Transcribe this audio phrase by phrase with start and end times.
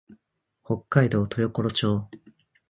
[0.65, 2.09] 北海道豊頃町